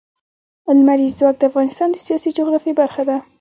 لمریز 0.79 1.13
ځواک 1.19 1.35
د 1.39 1.43
افغانستان 1.49 1.89
د 1.91 1.97
سیاسي 2.05 2.29
جغرافیه 2.37 2.73
برخه 2.81 3.01
ده. 3.09 3.17